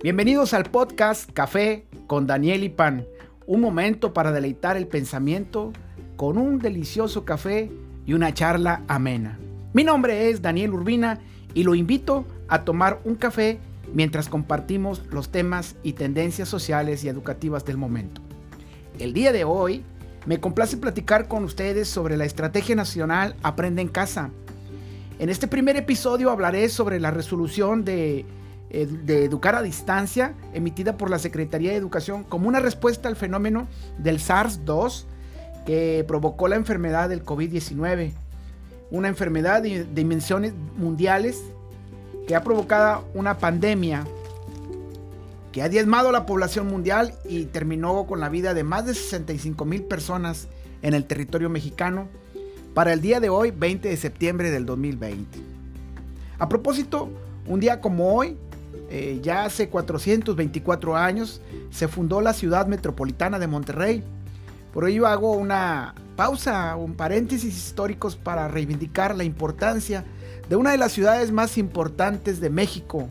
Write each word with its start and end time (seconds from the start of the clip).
Bienvenidos 0.00 0.54
al 0.54 0.62
podcast 0.62 1.28
Café 1.32 1.84
con 2.06 2.28
Daniel 2.28 2.62
y 2.62 2.68
Pan. 2.68 3.04
Un 3.48 3.60
momento 3.60 4.12
para 4.14 4.30
deleitar 4.30 4.76
el 4.76 4.86
pensamiento 4.86 5.72
con 6.16 6.38
un 6.38 6.60
delicioso 6.60 7.24
café 7.24 7.68
y 8.06 8.12
una 8.12 8.32
charla 8.32 8.84
amena. 8.86 9.40
Mi 9.72 9.82
nombre 9.82 10.30
es 10.30 10.40
Daniel 10.40 10.74
Urbina 10.74 11.18
y 11.52 11.64
lo 11.64 11.74
invito 11.74 12.24
a 12.46 12.62
tomar 12.62 13.00
un 13.02 13.16
café 13.16 13.58
mientras 13.92 14.28
compartimos 14.28 15.02
los 15.10 15.30
temas 15.30 15.74
y 15.82 15.94
tendencias 15.94 16.48
sociales 16.48 17.02
y 17.02 17.08
educativas 17.08 17.64
del 17.64 17.76
momento. 17.76 18.20
El 19.00 19.12
día 19.12 19.32
de 19.32 19.42
hoy 19.42 19.82
me 20.26 20.38
complace 20.38 20.76
platicar 20.76 21.26
con 21.26 21.42
ustedes 21.42 21.88
sobre 21.88 22.16
la 22.16 22.24
Estrategia 22.24 22.76
Nacional 22.76 23.34
Aprende 23.42 23.82
en 23.82 23.88
Casa. 23.88 24.30
En 25.18 25.28
este 25.28 25.48
primer 25.48 25.76
episodio 25.76 26.30
hablaré 26.30 26.68
sobre 26.68 27.00
la 27.00 27.10
resolución 27.10 27.84
de 27.84 28.24
de 28.70 29.24
educar 29.24 29.54
a 29.54 29.62
distancia 29.62 30.34
emitida 30.52 30.96
por 30.96 31.10
la 31.10 31.18
Secretaría 31.18 31.70
de 31.70 31.76
Educación 31.76 32.24
como 32.24 32.48
una 32.48 32.60
respuesta 32.60 33.08
al 33.08 33.16
fenómeno 33.16 33.66
del 33.98 34.18
SARS-2 34.18 35.04
que 35.64 36.04
provocó 36.06 36.48
la 36.48 36.56
enfermedad 36.56 37.08
del 37.08 37.24
COVID-19. 37.24 38.12
Una 38.90 39.08
enfermedad 39.08 39.62
de 39.62 39.84
dimensiones 39.84 40.52
mundiales 40.76 41.42
que 42.26 42.34
ha 42.34 42.42
provocado 42.42 43.06
una 43.14 43.38
pandemia 43.38 44.06
que 45.52 45.62
ha 45.62 45.68
diezmado 45.68 46.12
la 46.12 46.26
población 46.26 46.68
mundial 46.68 47.14
y 47.24 47.46
terminó 47.46 48.06
con 48.06 48.20
la 48.20 48.28
vida 48.28 48.54
de 48.54 48.64
más 48.64 48.86
de 48.86 48.94
65 48.94 49.64
mil 49.64 49.82
personas 49.82 50.46
en 50.82 50.94
el 50.94 51.06
territorio 51.06 51.48
mexicano 51.48 52.08
para 52.74 52.92
el 52.92 53.00
día 53.00 53.18
de 53.18 53.28
hoy, 53.28 53.50
20 53.50 53.88
de 53.88 53.96
septiembre 53.96 54.50
del 54.50 54.66
2020. 54.66 55.38
A 56.38 56.48
propósito, 56.48 57.10
un 57.46 57.60
día 57.60 57.80
como 57.80 58.14
hoy, 58.14 58.36
eh, 58.90 59.20
ya 59.22 59.44
hace 59.44 59.68
424 59.68 60.96
años 60.96 61.42
se 61.70 61.88
fundó 61.88 62.20
la 62.20 62.32
ciudad 62.32 62.66
metropolitana 62.66 63.38
de 63.38 63.46
Monterrey. 63.46 64.02
Por 64.72 64.88
ello 64.88 65.06
hago 65.06 65.32
una 65.32 65.94
pausa, 66.16 66.74
un 66.76 66.94
paréntesis 66.94 67.54
históricos 67.54 68.16
para 68.16 68.48
reivindicar 68.48 69.14
la 69.14 69.24
importancia 69.24 70.04
de 70.48 70.56
una 70.56 70.72
de 70.72 70.78
las 70.78 70.92
ciudades 70.92 71.32
más 71.32 71.58
importantes 71.58 72.40
de 72.40 72.50
México. 72.50 73.08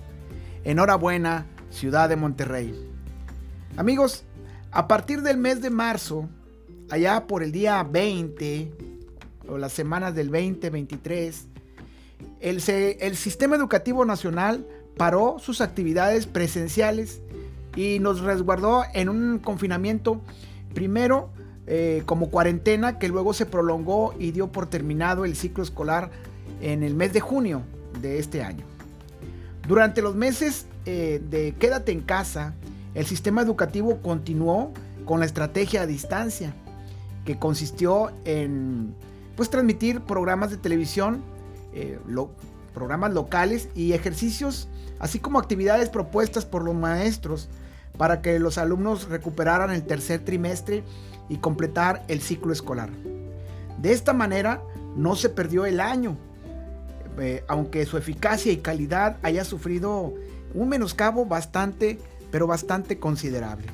Enhorabuena, 0.63 1.45
ciudad 1.69 2.09
de 2.09 2.15
Monterrey. 2.15 2.73
Amigos, 3.75 4.23
a 4.71 4.87
partir 4.87 5.21
del 5.21 5.37
mes 5.37 5.61
de 5.61 5.69
marzo, 5.69 6.27
allá 6.89 7.27
por 7.27 7.43
el 7.43 7.51
día 7.51 7.83
20 7.83 8.71
o 9.47 9.57
las 9.57 9.73
semanas 9.73 10.15
del 10.15 10.29
20, 10.29 10.69
23, 10.69 11.47
el, 12.39 12.61
el 12.67 13.15
Sistema 13.15 13.55
Educativo 13.55 14.05
Nacional 14.05 14.65
paró 14.97 15.37
sus 15.39 15.61
actividades 15.61 16.25
presenciales 16.25 17.21
y 17.75 17.99
nos 17.99 18.21
resguardó 18.21 18.83
en 18.93 19.09
un 19.09 19.39
confinamiento, 19.39 20.21
primero 20.73 21.29
eh, 21.67 22.03
como 22.05 22.29
cuarentena, 22.29 22.97
que 22.97 23.07
luego 23.07 23.33
se 23.33 23.45
prolongó 23.45 24.13
y 24.17 24.31
dio 24.31 24.51
por 24.51 24.67
terminado 24.67 25.25
el 25.25 25.35
ciclo 25.35 25.63
escolar 25.63 26.09
en 26.61 26.83
el 26.83 26.95
mes 26.95 27.13
de 27.13 27.19
junio 27.19 27.61
de 28.01 28.19
este 28.19 28.41
año. 28.41 28.65
Durante 29.67 30.01
los 30.01 30.15
meses 30.15 30.65
eh, 30.85 31.21
de 31.29 31.53
quédate 31.59 31.91
en 31.91 32.01
casa, 32.01 32.55
el 32.95 33.05
sistema 33.05 33.41
educativo 33.41 34.01
continuó 34.01 34.71
con 35.05 35.19
la 35.19 35.25
estrategia 35.25 35.81
a 35.81 35.85
distancia, 35.85 36.53
que 37.25 37.37
consistió 37.37 38.11
en 38.25 38.95
pues, 39.35 39.49
transmitir 39.49 40.01
programas 40.01 40.49
de 40.49 40.57
televisión, 40.57 41.21
eh, 41.73 41.99
programas 42.77 43.11
locales 43.11 43.69
y 43.73 43.93
ejercicios 43.93 44.67
así 44.99 45.17
como 45.17 45.39
actividades 45.39 45.89
propuestas 45.89 46.45
por 46.45 46.63
los 46.63 46.75
maestros 46.75 47.49
para 47.97 48.21
que 48.21 48.37
los 48.37 48.59
alumnos 48.59 49.09
recuperaran 49.09 49.71
el 49.71 49.81
tercer 49.81 50.23
trimestre 50.23 50.83
y 51.27 51.37
completar 51.37 52.03
el 52.07 52.21
ciclo 52.21 52.53
escolar. 52.53 52.91
De 53.81 53.93
esta 53.93 54.13
manera 54.13 54.61
no 54.95 55.15
se 55.15 55.29
perdió 55.29 55.65
el 55.65 55.79
año, 55.79 56.17
eh, 57.17 57.43
aunque 57.47 57.83
su 57.87 57.97
eficacia 57.97 58.51
y 58.51 58.57
calidad 58.57 59.17
haya 59.23 59.43
sufrido 59.43 60.13
un 60.53 60.69
menoscabo 60.69 61.25
bastante, 61.25 61.97
pero 62.29 62.45
bastante 62.45 62.99
considerable. 62.99 63.65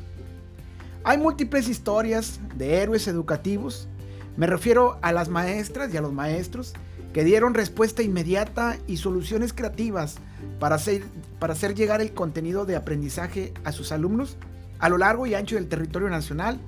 Hay 1.04 1.18
múltiples 1.18 1.68
historias 1.68 2.40
de 2.56 2.78
héroes 2.82 3.10
educativos, 3.10 3.90
me 4.38 4.48
refiero 4.48 4.98
a 5.02 5.12
las 5.12 5.28
maestras 5.28 5.94
y 5.94 5.98
a 5.98 6.02
los 6.02 6.14
maestros 6.14 6.74
que 7.14 7.24
dieron 7.24 7.54
respuesta 7.54 8.02
inmediata 8.02 8.78
y 8.88 8.98
soluciones 8.98 9.54
creativas 9.54 10.16
para 10.60 10.76
hacer, 10.76 11.04
para 11.40 11.54
hacer 11.54 11.76
llegar 11.76 12.02
el 12.02 12.14
contenido 12.14 12.66
de 12.66 12.76
aprendizaje 12.76 13.54
a 13.64 13.72
sus 13.72 13.92
alumnos 13.92 14.38
a 14.80 14.90
lo 14.90 14.98
largo 14.98 15.26
y 15.28 15.36
ancho 15.36 15.56
del 15.56 15.68
territorio 15.70 16.10
nacional. 16.10 16.60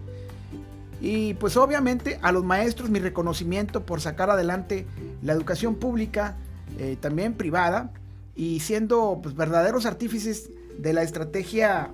Y 1.01 1.33
pues 1.33 1.57
obviamente 1.57 2.19
a 2.21 2.31
los 2.31 2.45
maestros 2.45 2.89
mi 2.89 2.99
reconocimiento 2.99 3.85
por 3.85 3.99
sacar 3.99 4.29
adelante 4.29 4.85
la 5.21 5.33
educación 5.33 5.75
pública, 5.75 6.37
eh, 6.79 6.95
también 6.99 7.33
privada, 7.33 7.91
y 8.35 8.59
siendo 8.61 9.19
pues, 9.21 9.35
verdaderos 9.35 9.85
artífices 9.85 10.49
de 10.77 10.93
la 10.93 11.03
estrategia 11.03 11.91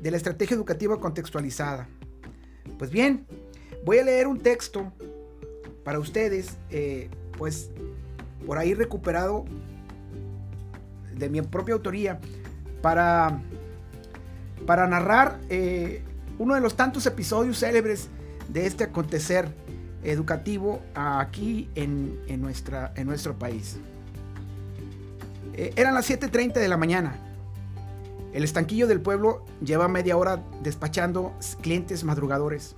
de 0.00 0.10
la 0.10 0.16
estrategia 0.18 0.54
educativa 0.54 1.00
contextualizada. 1.00 1.88
Pues 2.78 2.90
bien, 2.90 3.26
voy 3.84 3.98
a 3.98 4.04
leer 4.04 4.26
un 4.26 4.40
texto 4.40 4.92
para 5.82 5.98
ustedes, 5.98 6.58
eh, 6.70 7.08
pues 7.36 7.70
por 8.46 8.58
ahí 8.58 8.74
recuperado 8.74 9.44
de 11.16 11.28
mi 11.28 11.40
propia 11.42 11.74
autoría 11.74 12.20
para, 12.82 13.40
para 14.66 14.86
narrar 14.86 15.40
eh, 15.48 16.02
uno 16.38 16.54
de 16.54 16.60
los 16.60 16.76
tantos 16.76 17.06
episodios 17.06 17.58
célebres 17.58 18.08
de 18.48 18.66
este 18.66 18.84
acontecer 18.84 19.48
educativo 20.02 20.82
aquí 20.94 21.70
en, 21.74 22.18
nuestra, 22.40 22.92
en 22.96 23.06
nuestro 23.06 23.38
país. 23.38 23.78
Eh, 25.54 25.72
eran 25.76 25.94
las 25.94 26.10
7.30 26.10 26.54
de 26.54 26.68
la 26.68 26.76
mañana. 26.76 27.16
El 28.32 28.42
estanquillo 28.42 28.88
del 28.88 29.00
pueblo 29.00 29.44
lleva 29.64 29.86
media 29.88 30.16
hora 30.16 30.42
despachando 30.62 31.32
clientes 31.62 32.02
madrugadores. 32.04 32.76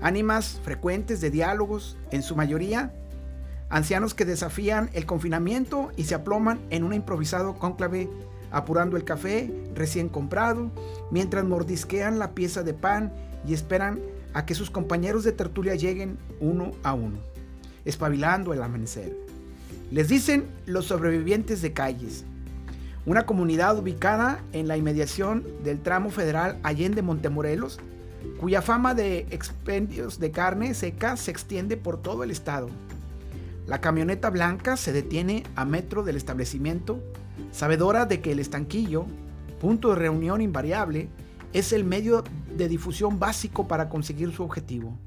Ánimas 0.00 0.58
frecuentes 0.64 1.20
de 1.20 1.30
diálogos, 1.30 1.96
en 2.10 2.22
su 2.22 2.34
mayoría 2.34 2.92
ancianos 3.72 4.12
que 4.12 4.26
desafían 4.26 4.90
el 4.92 5.06
confinamiento 5.06 5.90
y 5.96 6.04
se 6.04 6.14
aploman 6.14 6.60
en 6.68 6.84
un 6.84 6.92
improvisado 6.92 7.54
cónclave 7.54 8.08
apurando 8.50 8.98
el 8.98 9.04
café 9.04 9.50
recién 9.74 10.10
comprado, 10.10 10.70
mientras 11.10 11.44
mordisquean 11.46 12.18
la 12.18 12.32
pieza 12.32 12.62
de 12.62 12.74
pan 12.74 13.14
y 13.48 13.54
esperan 13.54 13.98
a 14.34 14.44
que 14.44 14.54
sus 14.54 14.70
compañeros 14.70 15.24
de 15.24 15.32
tertulia 15.32 15.74
lleguen 15.74 16.18
uno 16.38 16.72
a 16.82 16.92
uno, 16.92 17.16
espabilando 17.86 18.52
el 18.52 18.62
amanecer. 18.62 19.16
Les 19.90 20.06
dicen 20.06 20.44
los 20.66 20.84
sobrevivientes 20.84 21.62
de 21.62 21.72
calles, 21.72 22.26
una 23.06 23.24
comunidad 23.24 23.78
ubicada 23.78 24.42
en 24.52 24.68
la 24.68 24.76
inmediación 24.76 25.46
del 25.64 25.80
tramo 25.80 26.10
federal 26.10 26.58
Allende 26.62 27.00
Montemorelos, 27.00 27.80
cuya 28.38 28.60
fama 28.60 28.92
de 28.92 29.20
expendios 29.30 30.20
de 30.20 30.30
carne 30.30 30.74
seca 30.74 31.16
se 31.16 31.30
extiende 31.30 31.78
por 31.78 32.02
todo 32.02 32.22
el 32.22 32.30
estado. 32.30 32.68
La 33.66 33.80
camioneta 33.80 34.28
blanca 34.28 34.76
se 34.76 34.92
detiene 34.92 35.44
a 35.54 35.64
metro 35.64 36.02
del 36.02 36.16
establecimiento, 36.16 37.00
sabedora 37.52 38.06
de 38.06 38.20
que 38.20 38.32
el 38.32 38.40
estanquillo, 38.40 39.06
punto 39.60 39.90
de 39.90 39.96
reunión 39.96 40.40
invariable, 40.40 41.08
es 41.52 41.72
el 41.72 41.84
medio 41.84 42.24
de 42.56 42.68
difusión 42.68 43.20
básico 43.20 43.68
para 43.68 43.88
conseguir 43.88 44.32
su 44.32 44.42
objetivo. 44.42 44.98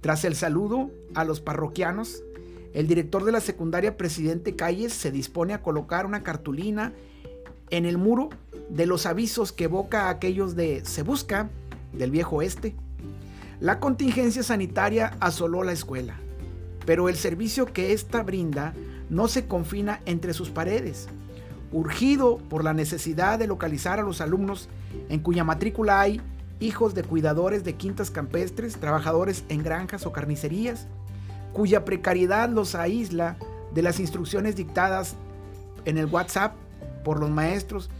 Tras 0.00 0.24
el 0.24 0.34
saludo 0.34 0.90
a 1.14 1.24
los 1.24 1.40
parroquianos, 1.40 2.24
el 2.74 2.88
director 2.88 3.24
de 3.24 3.32
la 3.32 3.40
secundaria 3.40 3.96
Presidente 3.96 4.56
Calles 4.56 4.92
se 4.92 5.12
dispone 5.12 5.54
a 5.54 5.62
colocar 5.62 6.04
una 6.04 6.24
cartulina 6.24 6.92
en 7.70 7.86
el 7.86 7.96
muro 7.96 8.30
de 8.70 8.86
los 8.86 9.06
avisos 9.06 9.52
que 9.52 9.64
evoca 9.64 10.06
a 10.06 10.10
aquellos 10.10 10.56
de 10.56 10.84
Se 10.84 11.02
Busca, 11.02 11.48
del 11.92 12.10
viejo 12.10 12.36
oeste. 12.36 12.74
La 13.60 13.78
contingencia 13.78 14.42
sanitaria 14.42 15.16
asoló 15.20 15.62
la 15.62 15.72
escuela 15.72 16.18
pero 16.88 17.10
el 17.10 17.16
servicio 17.16 17.66
que 17.66 17.92
ésta 17.92 18.22
brinda 18.22 18.72
no 19.10 19.28
se 19.28 19.46
confina 19.46 20.00
entre 20.06 20.32
sus 20.32 20.48
paredes. 20.48 21.06
Urgido 21.70 22.38
por 22.38 22.64
la 22.64 22.72
necesidad 22.72 23.38
de 23.38 23.46
localizar 23.46 24.00
a 24.00 24.02
los 24.02 24.22
alumnos 24.22 24.70
en 25.10 25.20
cuya 25.20 25.44
matrícula 25.44 26.00
hay 26.00 26.22
hijos 26.60 26.94
de 26.94 27.02
cuidadores 27.02 27.62
de 27.62 27.74
quintas 27.74 28.10
campestres, 28.10 28.78
trabajadores 28.78 29.44
en 29.50 29.62
granjas 29.62 30.06
o 30.06 30.12
carnicerías, 30.12 30.86
cuya 31.52 31.84
precariedad 31.84 32.48
los 32.48 32.74
aísla 32.74 33.36
de 33.74 33.82
las 33.82 34.00
instrucciones 34.00 34.56
dictadas 34.56 35.14
en 35.84 35.98
el 35.98 36.06
WhatsApp 36.06 36.54
por 37.04 37.20
los 37.20 37.28
maestros 37.28 37.90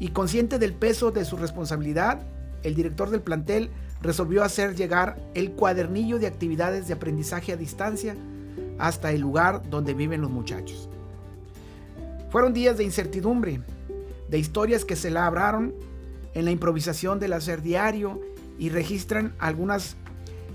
y 0.00 0.08
consciente 0.08 0.58
del 0.58 0.74
peso 0.74 1.12
de 1.12 1.24
su 1.24 1.36
responsabilidad, 1.36 2.22
el 2.64 2.74
director 2.74 3.10
del 3.10 3.20
plantel 3.20 3.70
resolvió 4.02 4.42
hacer 4.42 4.74
llegar 4.74 5.16
el 5.34 5.52
cuadernillo 5.52 6.18
de 6.18 6.26
actividades 6.26 6.88
de 6.88 6.94
aprendizaje 6.94 7.52
a 7.52 7.56
distancia 7.56 8.16
hasta 8.78 9.12
el 9.12 9.20
lugar 9.20 9.62
donde 9.70 9.94
viven 9.94 10.20
los 10.20 10.30
muchachos. 10.30 10.88
Fueron 12.30 12.52
días 12.52 12.76
de 12.76 12.84
incertidumbre, 12.84 13.60
de 14.28 14.38
historias 14.38 14.84
que 14.84 14.96
se 14.96 15.10
labraron 15.10 15.74
en 16.34 16.44
la 16.44 16.50
improvisación 16.50 17.20
del 17.20 17.34
hacer 17.34 17.62
diario 17.62 18.20
y 18.58 18.70
registran 18.70 19.34
algunas, 19.38 19.96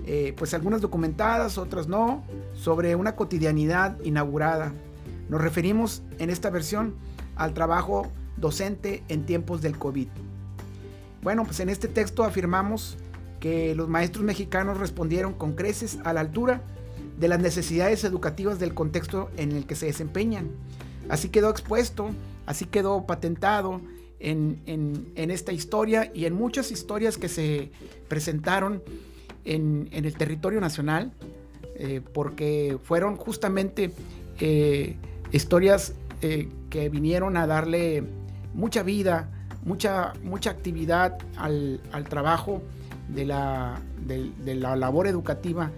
eh, 0.06 0.34
pues 0.36 0.54
algunas 0.54 0.80
documentadas, 0.80 1.56
otras 1.56 1.86
no, 1.86 2.24
sobre 2.54 2.96
una 2.96 3.16
cotidianidad 3.16 3.98
inaugurada. 4.02 4.72
Nos 5.28 5.40
referimos 5.40 6.02
en 6.18 6.30
esta 6.30 6.50
versión 6.50 6.94
al 7.36 7.54
trabajo 7.54 8.08
docente 8.36 9.04
en 9.08 9.24
tiempos 9.24 9.62
del 9.62 9.78
COVID. 9.78 10.08
Bueno, 11.22 11.44
pues 11.44 11.60
en 11.60 11.68
este 11.68 11.88
texto 11.88 12.24
afirmamos 12.24 12.96
que 13.40 13.74
los 13.74 13.88
maestros 13.88 14.24
mexicanos 14.24 14.78
respondieron 14.78 15.34
con 15.34 15.52
creces 15.52 15.98
a 16.04 16.12
la 16.12 16.20
altura 16.20 16.62
de 17.18 17.28
las 17.28 17.40
necesidades 17.40 18.04
educativas 18.04 18.58
del 18.58 18.74
contexto 18.74 19.30
en 19.36 19.52
el 19.52 19.66
que 19.66 19.74
se 19.74 19.86
desempeñan. 19.86 20.50
Así 21.08 21.28
quedó 21.28 21.50
expuesto, 21.50 22.10
así 22.46 22.66
quedó 22.66 23.06
patentado 23.06 23.80
en, 24.20 25.12
esta 25.16 25.52
historia 25.52 26.10
y 26.14 26.24
en 26.26 26.34
muchas 26.34 26.70
historias 26.70 27.16
que 27.16 27.28
se 27.28 27.70
presentaron 28.08 28.82
en, 29.44 29.88
el 29.92 30.14
territorio 30.14 30.60
nacional, 30.60 31.12
eh, 31.76 32.00
porque 32.12 32.78
fueron 32.82 33.16
justamente 33.16 33.92
eh, 34.40 34.96
historias 35.32 35.94
eh, 36.22 36.48
que 36.70 36.88
vinieron 36.88 37.36
a 37.36 37.46
darle 37.46 38.04
mucha 38.54 38.82
vida, 38.82 39.30
mucha, 39.64 40.12
mucha 40.22 40.50
actividad 40.50 41.18
al, 41.36 41.80
trabajo 42.08 42.62
de 43.08 43.24
la, 43.24 43.80
de 44.06 44.54
la 44.54 44.76
labor 44.76 45.06
educativa 45.06 45.70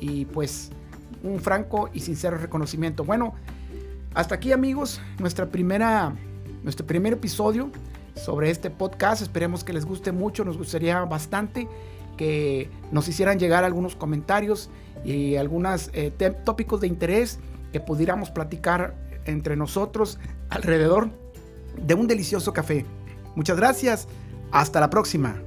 y 0.00 0.26
pues 0.26 0.70
un 1.22 1.40
franco 1.40 1.88
y 1.92 2.00
sincero 2.00 2.36
reconocimiento. 2.36 3.04
Bueno, 3.04 3.34
hasta 4.14 4.36
aquí 4.36 4.52
amigos, 4.52 5.00
nuestra 5.18 5.46
primera, 5.46 6.14
nuestro 6.62 6.86
primer 6.86 7.14
episodio 7.14 7.70
sobre 8.14 8.50
este 8.50 8.70
podcast. 8.70 9.22
Esperemos 9.22 9.64
que 9.64 9.72
les 9.72 9.84
guste 9.84 10.12
mucho, 10.12 10.44
nos 10.44 10.56
gustaría 10.56 11.00
bastante 11.00 11.68
que 12.16 12.70
nos 12.92 13.08
hicieran 13.08 13.38
llegar 13.38 13.64
algunos 13.64 13.96
comentarios 13.96 14.70
y 15.04 15.36
algunos 15.36 15.90
eh, 15.94 16.12
tópicos 16.44 16.80
de 16.80 16.86
interés 16.86 17.40
que 17.72 17.80
pudiéramos 17.80 18.30
platicar 18.30 18.94
entre 19.24 19.56
nosotros 19.56 20.18
alrededor 20.48 21.10
de 21.76 21.94
un 21.94 22.06
delicioso 22.06 22.52
café. 22.52 22.86
Muchas 23.34 23.56
gracias, 23.56 24.06
hasta 24.52 24.78
la 24.78 24.90
próxima. 24.90 25.42